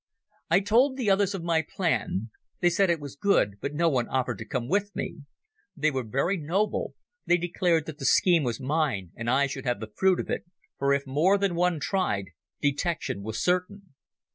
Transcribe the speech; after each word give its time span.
"I 0.49 0.61
told 0.61 0.97
the 0.97 1.11
others 1.11 1.35
of 1.35 1.43
my 1.43 1.61
plan. 1.61 2.31
They 2.59 2.71
said 2.71 2.89
it 2.89 2.99
was 2.99 3.15
good, 3.15 3.59
but 3.61 3.75
no 3.75 3.87
one 3.87 4.07
offered 4.07 4.39
to 4.39 4.45
come 4.47 4.67
with 4.67 4.95
me. 4.95 5.17
They 5.77 5.91
were 5.91 6.01
very 6.01 6.37
noble; 6.37 6.95
they 7.27 7.37
declared 7.37 7.85
that 7.85 7.99
the 7.99 8.05
scheme 8.05 8.41
was 8.41 8.59
mine 8.59 9.11
and 9.15 9.29
I 9.29 9.45
should 9.45 9.65
have 9.65 9.79
the 9.79 9.93
fruit 9.95 10.19
of 10.19 10.27
it, 10.31 10.43
for 10.79 10.91
if 10.91 11.05
more 11.05 11.37
than 11.37 11.53
one 11.53 11.79
tried, 11.79 12.31
detection 12.63 13.21
was 13.21 13.39
certain. 13.43 13.93